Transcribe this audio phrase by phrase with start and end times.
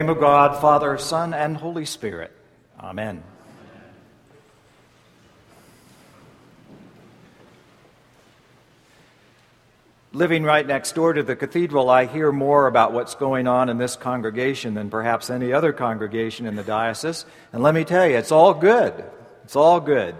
[0.00, 2.30] name of God, Father, Son, and Holy Spirit.
[2.78, 3.20] Amen.
[10.12, 13.78] Living right next door to the cathedral, I hear more about what's going on in
[13.78, 17.24] this congregation than perhaps any other congregation in the diocese.
[17.52, 19.04] And let me tell you, it's all good.
[19.42, 20.14] It's all good.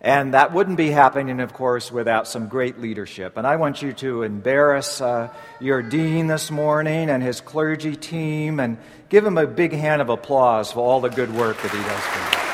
[0.00, 3.36] And that wouldn't be happening, of course, without some great leadership.
[3.36, 5.28] And I want you to embarrass uh,
[5.60, 10.08] your dean this morning and his clergy team and give him a big hand of
[10.08, 12.47] applause for all the good work that he does for you.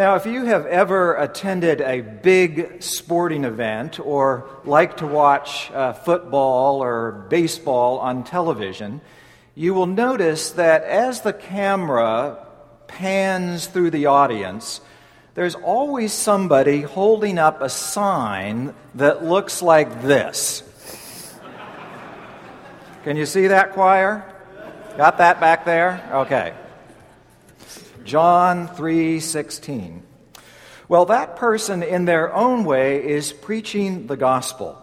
[0.00, 5.92] Now, if you have ever attended a big sporting event or like to watch uh,
[5.92, 9.02] football or baseball on television,
[9.54, 12.46] you will notice that as the camera
[12.86, 14.80] pans through the audience,
[15.34, 20.62] there's always somebody holding up a sign that looks like this.
[23.04, 24.24] Can you see that, choir?
[24.96, 26.02] Got that back there?
[26.10, 26.54] Okay.
[28.04, 30.02] John 3:16.
[30.88, 34.76] Well, that person in their own way is preaching the gospel.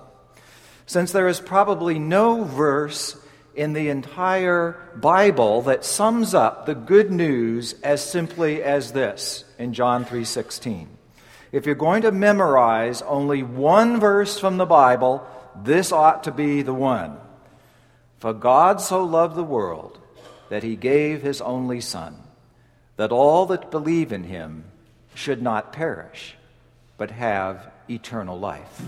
[0.85, 3.17] Since there is probably no verse
[3.55, 9.73] in the entire Bible that sums up the good news as simply as this in
[9.73, 10.87] John 3:16.
[11.51, 16.61] If you're going to memorize only one verse from the Bible, this ought to be
[16.61, 17.17] the one.
[18.19, 19.97] For God so loved the world
[20.49, 22.26] that he gave his only son
[22.97, 24.65] that all that believe in him
[25.15, 26.35] should not perish,
[26.97, 28.81] but have eternal life.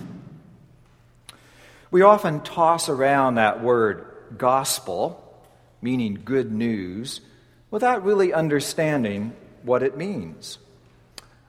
[1.92, 4.06] We often toss around that word
[4.38, 5.24] gospel,
[5.82, 7.22] meaning good news,
[7.72, 10.60] without really understanding what it means.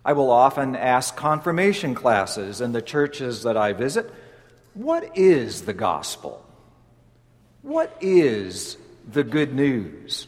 [0.05, 4.11] I will often ask confirmation classes in the churches that I visit
[4.73, 6.45] what is the gospel?
[7.63, 8.77] What is
[9.11, 10.27] the good news?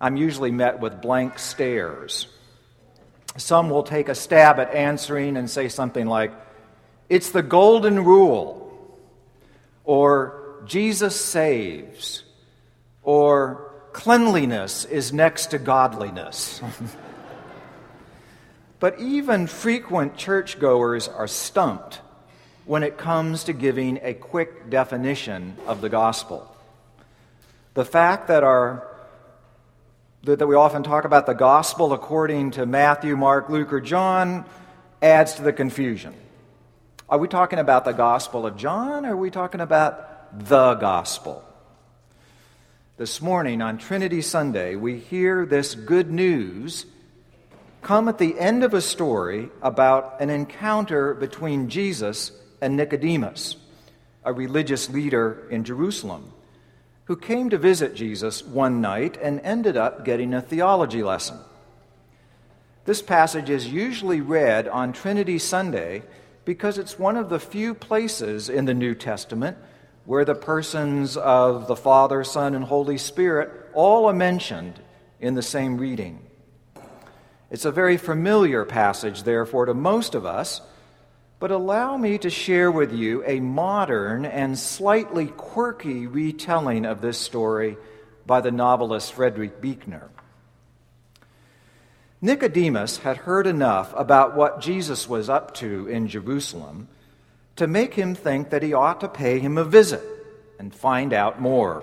[0.00, 2.26] I'm usually met with blank stares.
[3.36, 6.32] Some will take a stab at answering and say something like,
[7.08, 8.98] It's the golden rule,
[9.84, 12.24] or Jesus saves,
[13.02, 16.62] or cleanliness is next to godliness.
[18.80, 22.00] but even frequent churchgoers are stumped
[22.64, 26.46] when it comes to giving a quick definition of the gospel.
[27.74, 28.89] The fact that our
[30.22, 34.44] that we often talk about the gospel according to Matthew, Mark, Luke, or John
[35.00, 36.14] adds to the confusion.
[37.08, 41.42] Are we talking about the gospel of John or are we talking about the gospel?
[42.98, 46.84] This morning on Trinity Sunday, we hear this good news
[47.80, 52.30] come at the end of a story about an encounter between Jesus
[52.60, 53.56] and Nicodemus,
[54.22, 56.30] a religious leader in Jerusalem
[57.10, 61.36] who came to visit Jesus one night and ended up getting a theology lesson.
[62.84, 66.04] This passage is usually read on Trinity Sunday
[66.44, 69.58] because it's one of the few places in the New Testament
[70.04, 74.78] where the persons of the Father, Son, and Holy Spirit all are mentioned
[75.18, 76.24] in the same reading.
[77.50, 80.60] It's a very familiar passage, therefore, to most of us
[81.40, 87.18] but allow me to share with you a modern and slightly quirky retelling of this
[87.18, 87.78] story
[88.26, 90.10] by the novelist Frederick Buechner.
[92.20, 96.88] Nicodemus had heard enough about what Jesus was up to in Jerusalem
[97.56, 100.02] to make him think that he ought to pay him a visit
[100.58, 101.82] and find out more.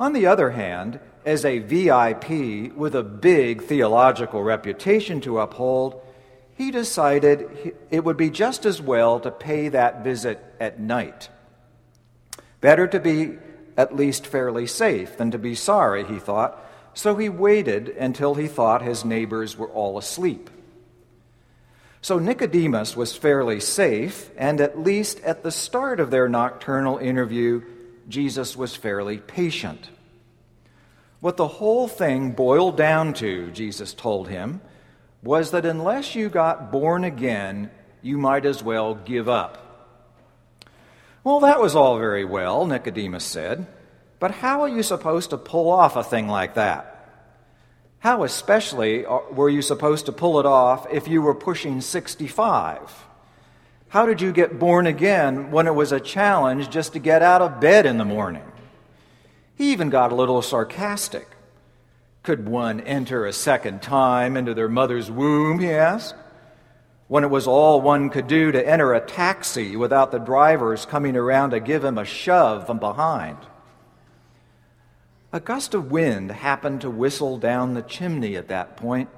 [0.00, 6.02] On the other hand, as a VIP with a big theological reputation to uphold,
[6.56, 11.28] he decided it would be just as well to pay that visit at night.
[12.60, 13.38] Better to be
[13.76, 16.58] at least fairly safe than to be sorry, he thought,
[16.94, 20.50] so he waited until he thought his neighbors were all asleep.
[22.02, 27.62] So Nicodemus was fairly safe, and at least at the start of their nocturnal interview,
[28.08, 29.88] Jesus was fairly patient.
[31.20, 34.60] What the whole thing boiled down to, Jesus told him,
[35.22, 37.70] was that unless you got born again,
[38.02, 39.58] you might as well give up.
[41.24, 43.66] Well, that was all very well, Nicodemus said,
[44.18, 46.88] but how are you supposed to pull off a thing like that?
[48.00, 53.06] How especially were you supposed to pull it off if you were pushing 65?
[53.88, 57.42] How did you get born again when it was a challenge just to get out
[57.42, 58.42] of bed in the morning?
[59.54, 61.28] He even got a little sarcastic.
[62.22, 66.14] Could one enter a second time into their mother's womb, he asked,
[67.08, 71.14] when it was all one could do to enter a taxi without the drivers coming
[71.14, 73.36] around to give him a shove from behind?
[75.32, 79.10] A gust of wind happened to whistle down the chimney at that point,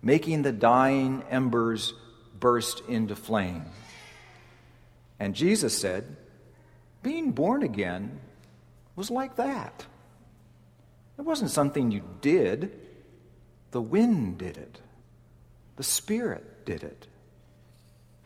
[0.00, 1.92] making the dying embers
[2.38, 3.64] burst into flame.
[5.18, 6.16] And Jesus said,
[7.02, 8.20] Being born again
[8.94, 9.84] was like that.
[11.18, 12.72] It wasn't something you did,
[13.72, 14.78] the wind did it,
[15.76, 17.06] the Spirit did it.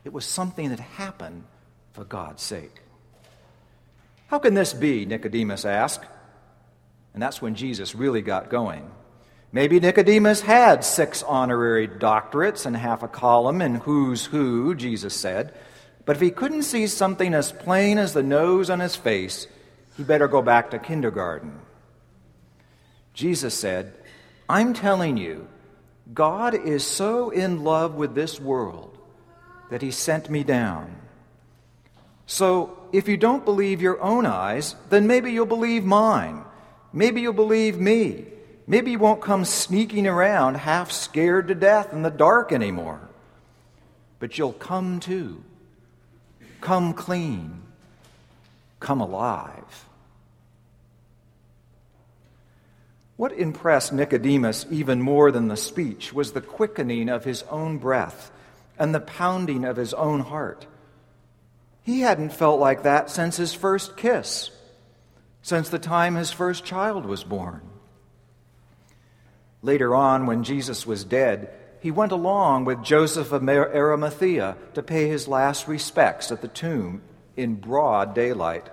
[0.04, 1.44] It was something that happened
[1.92, 2.82] for God's sake.
[4.26, 5.04] How can this be?
[5.04, 6.04] Nicodemus asked.
[7.14, 8.90] And that's when Jesus really got going.
[9.52, 15.52] Maybe Nicodemus had six honorary doctorates and half a column in Who's Who, Jesus said.
[16.06, 19.46] But if he couldn't see something as plain as the nose on his face,
[19.96, 21.60] he better go back to kindergarten.
[23.14, 23.92] Jesus said,
[24.48, 25.48] I'm telling you,
[26.12, 28.98] God is so in love with this world
[29.70, 30.96] that he sent me down.
[32.26, 36.44] So if you don't believe your own eyes, then maybe you'll believe mine.
[36.92, 38.26] Maybe you'll believe me.
[38.66, 43.00] Maybe you won't come sneaking around half scared to death in the dark anymore.
[44.18, 45.42] But you'll come too.
[46.60, 47.62] Come clean.
[48.78, 49.86] Come alive.
[53.16, 58.30] What impressed Nicodemus even more than the speech was the quickening of his own breath
[58.78, 60.66] and the pounding of his own heart.
[61.82, 64.50] He hadn't felt like that since his first kiss
[65.42, 67.60] since the time his first child was born.
[69.60, 75.08] Later on, when Jesus was dead, he went along with Joseph of Arimathea to pay
[75.08, 77.02] his last respects at the tomb
[77.36, 78.70] in broad daylight.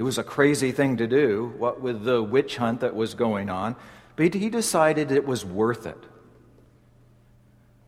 [0.00, 3.50] It was a crazy thing to do, what with the witch hunt that was going
[3.50, 3.76] on,
[4.16, 6.02] but he decided it was worth it.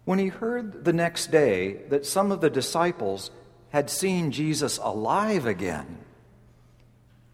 [0.05, 3.31] When he heard the next day that some of the disciples
[3.71, 6.01] had seen Jesus alive again,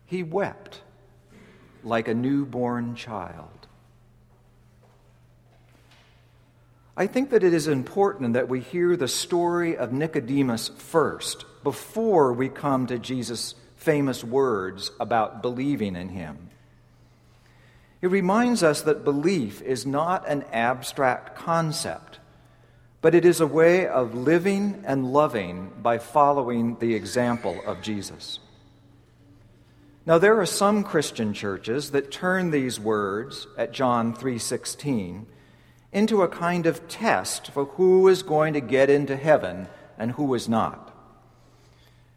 [0.06, 0.82] he wept
[1.82, 3.66] like a newborn child.
[6.96, 12.32] I think that it is important that we hear the story of Nicodemus first before
[12.32, 16.50] we come to Jesus' famous words about believing in him.
[18.02, 22.18] It reminds us that belief is not an abstract concept,
[23.00, 28.40] but it is a way of living and loving by following the example of Jesus.
[30.06, 35.26] Now there are some Christian churches that turn these words at John 3:16
[35.92, 40.34] into a kind of test for who is going to get into heaven and who
[40.34, 40.97] is not.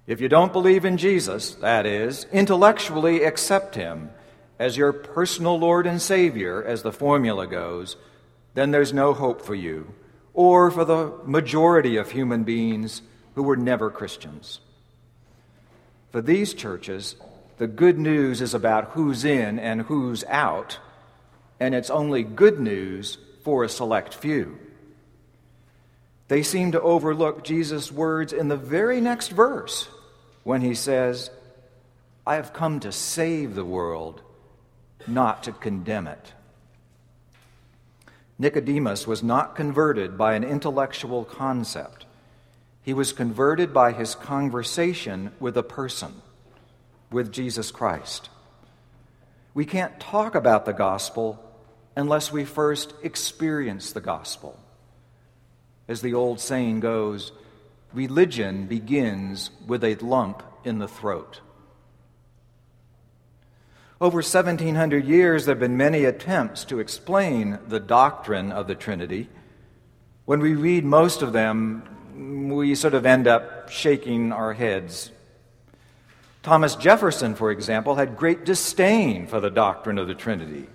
[0.07, 4.09] If you don't believe in Jesus, that is, intellectually accept him
[4.57, 7.98] as your personal Lord and Savior, as the formula goes,
[8.53, 9.94] then there's no hope for you
[10.33, 13.01] or for the majority of human beings
[13.36, 14.59] who were never Christians.
[16.12, 17.15] For these churches,
[17.57, 20.80] the good news is about who's in and who's out,
[21.59, 24.57] and it's only good news for a select few.
[26.31, 29.89] They seem to overlook Jesus' words in the very next verse
[30.45, 31.29] when he says,
[32.25, 34.21] I have come to save the world,
[35.05, 36.31] not to condemn it.
[38.39, 42.05] Nicodemus was not converted by an intellectual concept.
[42.81, 46.21] He was converted by his conversation with a person
[47.11, 48.29] with Jesus Christ.
[49.53, 51.43] We can't talk about the gospel
[51.97, 54.57] unless we first experience the gospel.
[55.88, 57.31] As the old saying goes,
[57.93, 61.41] religion begins with a lump in the throat.
[64.00, 69.29] Over 1700 years, there have been many attempts to explain the doctrine of the Trinity.
[70.25, 75.11] When we read most of them, we sort of end up shaking our heads
[76.43, 80.67] Thomas Jefferson, for example, had great disdain for the doctrine of the Trinity.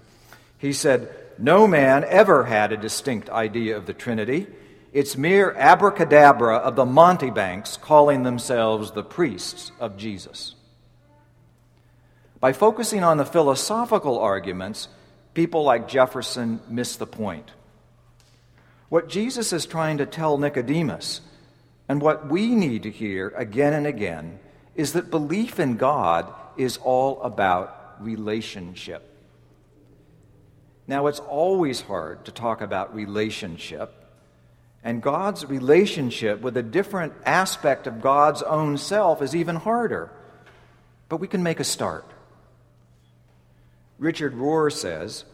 [0.58, 4.46] He said, No man ever had a distinct idea of the Trinity.
[4.96, 10.54] It's mere abracadabra of the mountebanks calling themselves the priests of Jesus.
[12.40, 14.88] By focusing on the philosophical arguments,
[15.34, 17.50] people like Jefferson miss the point.
[18.88, 21.20] What Jesus is trying to tell Nicodemus,
[21.90, 24.38] and what we need to hear again and again,
[24.76, 29.02] is that belief in God is all about relationship.
[30.86, 33.92] Now, it's always hard to talk about relationship,
[34.86, 40.12] and God's relationship with a different aspect of God's own self is even harder.
[41.08, 42.08] But we can make a start.
[43.98, 45.24] Richard Rohr says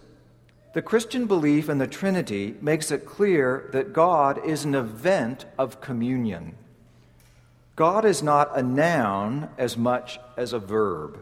[0.72, 5.82] The Christian belief in the Trinity makes it clear that God is an event of
[5.82, 6.56] communion.
[7.76, 11.18] God is not a noun as much as a verb.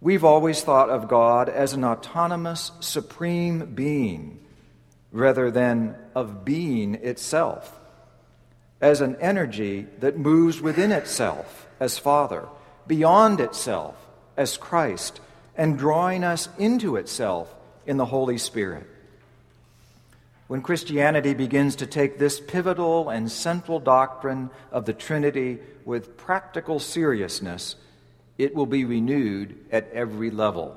[0.00, 4.38] We've always thought of God as an autonomous, supreme being
[5.12, 7.78] rather than of being itself,
[8.80, 12.46] as an energy that moves within itself as Father,
[12.86, 13.94] beyond itself
[14.36, 15.20] as Christ,
[15.56, 17.54] and drawing us into itself
[17.86, 18.88] in the Holy Spirit.
[20.48, 26.78] When Christianity begins to take this pivotal and central doctrine of the Trinity with practical
[26.78, 27.76] seriousness,
[28.38, 30.76] it will be renewed at every level.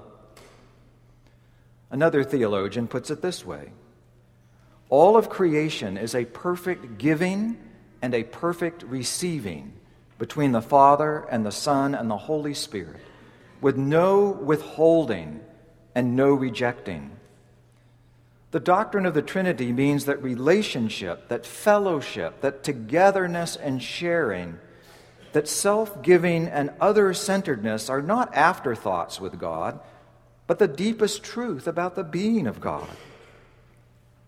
[1.90, 3.72] Another theologian puts it this way
[4.90, 7.58] All of creation is a perfect giving
[8.02, 9.74] and a perfect receiving
[10.20, 13.02] between the Father and the Son and the Holy Spirit,
[13.62, 15.42] with no withholding
[15.94, 17.12] and no rejecting.
[18.52, 24.60] The doctrine of the Trinity means that relationship, that fellowship, that togetherness and sharing
[25.36, 29.82] that self giving and other centeredness are not afterthoughts with God,
[30.48, 32.88] but the deepest truth about the being of God.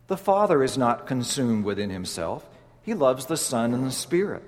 [0.08, 2.48] The Father is not consumed within himself,
[2.82, 4.44] he loves the Son and the Spirit.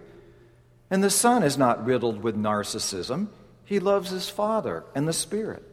[0.90, 3.28] And the Son is not riddled with narcissism,
[3.66, 5.64] he loves his Father and the Spirit.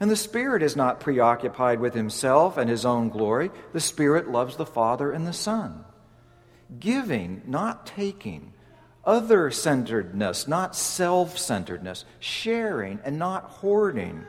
[0.00, 3.50] And the Spirit is not preoccupied with himself and his own glory.
[3.72, 5.84] The Spirit loves the Father and the Son.
[6.80, 8.52] Giving, not taking,
[9.04, 14.26] other centeredness, not self centeredness, sharing and not hoarding,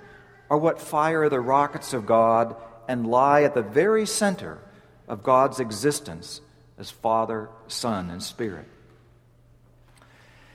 [0.50, 2.56] are what fire the rockets of God
[2.88, 4.60] and lie at the very center
[5.08, 6.42] of God's existence
[6.78, 8.66] as Father, Son, and Spirit.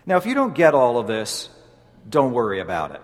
[0.06, 1.49] Now, if you don't get all of this,
[2.09, 3.02] don't worry about it.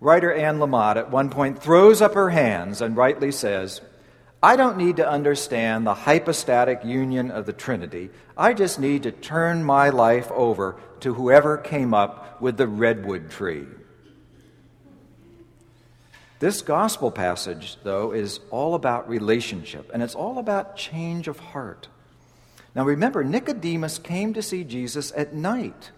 [0.00, 3.80] Writer Anne Lamott at one point throws up her hands and rightly says,
[4.42, 8.10] I don't need to understand the hypostatic union of the Trinity.
[8.36, 13.30] I just need to turn my life over to whoever came up with the redwood
[13.30, 13.66] tree.
[16.38, 21.88] This gospel passage, though, is all about relationship, and it's all about change of heart.
[22.74, 25.92] Now remember, Nicodemus came to see Jesus at night,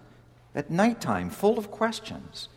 [0.55, 2.49] at nighttime, full of questions.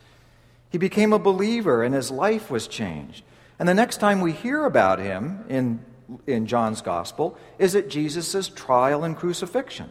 [0.70, 3.24] He became a believer, and his life was changed.
[3.58, 5.84] And the next time we hear about him in,
[6.28, 9.90] in John's gospel is at Jesus' trial and crucifixion.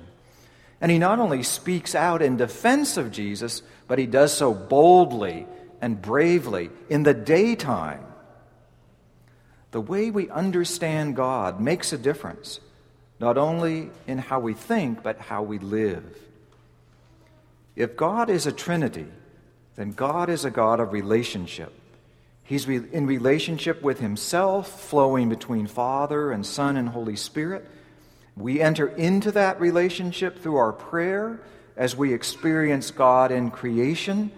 [0.80, 5.46] And he not only speaks out in defense of Jesus, but he does so boldly
[5.80, 8.04] and bravely in the daytime.
[9.70, 12.60] The way we understand God makes a difference,
[13.18, 16.04] not only in how we think, but how we live.
[17.76, 19.06] If God is a Trinity,
[19.76, 21.72] then God is a God of relationship.
[22.42, 27.64] He's in relationship with himself, flowing between Father and Son and Holy Spirit.
[28.36, 31.40] We enter into that relationship through our prayer
[31.76, 34.32] as we experience God in creation,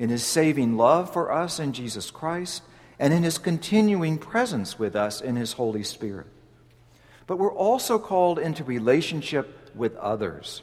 [0.00, 2.64] in his saving love for us in Jesus Christ,
[2.98, 6.26] and in his continuing presence with us in his Holy Spirit.
[7.28, 10.62] But we're also called into relationship with others.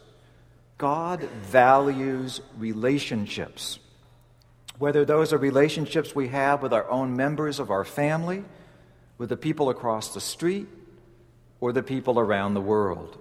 [0.78, 3.80] God values relationships
[4.80, 8.44] whether those are relationships we have with our own members of our family,
[9.18, 10.68] with the people across the street,
[11.60, 13.18] or the people around the world.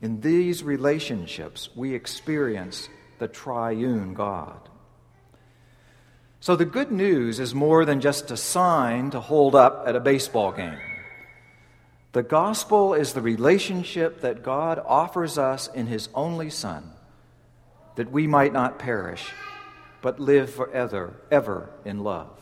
[0.00, 4.68] In these relationships, we experience the triune God.
[6.42, 10.00] So the good news is more than just a sign to hold up at a
[10.00, 10.76] baseball game.
[12.14, 16.90] The gospel is the relationship that God offers us in His only Son,
[17.94, 19.30] that we might not perish
[20.00, 22.36] but live forever, ever in love.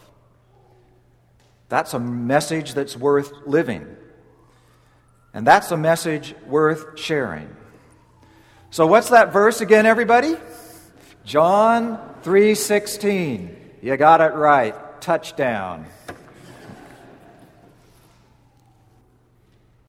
[1.68, 3.86] That's a message that's worth living.
[5.34, 7.54] And that's a message worth sharing.
[8.70, 10.36] So what's that verse again everybody?
[11.26, 13.59] John 3:16.
[13.82, 14.74] You got it right.
[15.00, 15.86] Touchdown.